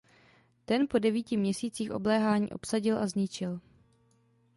[0.65, 3.59] Ten po devíti měsících obléhání obsadil a zničil.